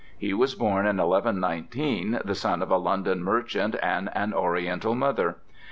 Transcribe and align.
He 0.17 0.33
was 0.33 0.55
born 0.55 0.87
in 0.87 0.97
1119, 0.97 2.21
the 2.25 2.33
son 2.33 2.63
of 2.63 2.71
a 2.71 2.77
London 2.77 3.21
merchant 3.23 3.75
and 3.83 4.09
an 4.15 4.33
Oriental 4.33 4.95
mother. 4.95 5.35